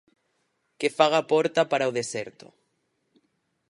[0.79, 2.47] Que faga porta para o deserto.